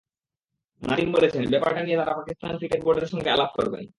[0.81, 3.83] নাদিম বলেছেন, ব্যাপারটা নিয়ে তারা পাকিস্তান ক্রিকেট বোর্ডের সঙ্গে আলাপ করবেন।